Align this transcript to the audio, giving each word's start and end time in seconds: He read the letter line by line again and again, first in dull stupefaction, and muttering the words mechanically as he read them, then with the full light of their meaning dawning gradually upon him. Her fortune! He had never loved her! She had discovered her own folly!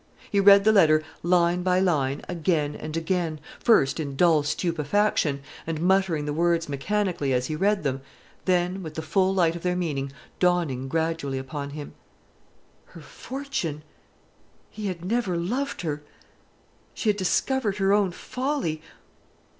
He 0.31 0.39
read 0.39 0.63
the 0.63 0.71
letter 0.71 1.03
line 1.21 1.61
by 1.61 1.79
line 1.79 2.23
again 2.27 2.75
and 2.75 2.97
again, 2.97 3.39
first 3.59 3.99
in 3.99 4.15
dull 4.15 4.41
stupefaction, 4.41 5.43
and 5.67 5.79
muttering 5.79 6.25
the 6.25 6.33
words 6.33 6.67
mechanically 6.67 7.33
as 7.33 7.45
he 7.45 7.55
read 7.55 7.83
them, 7.83 8.01
then 8.45 8.81
with 8.81 8.95
the 8.95 9.03
full 9.03 9.31
light 9.31 9.55
of 9.55 9.61
their 9.61 9.75
meaning 9.75 10.11
dawning 10.39 10.87
gradually 10.87 11.37
upon 11.37 11.69
him. 11.69 11.93
Her 12.85 13.01
fortune! 13.01 13.83
He 14.71 14.87
had 14.87 15.05
never 15.05 15.37
loved 15.37 15.81
her! 15.81 16.01
She 16.95 17.09
had 17.09 17.15
discovered 17.15 17.77
her 17.77 17.93
own 17.93 18.09
folly! 18.11 18.81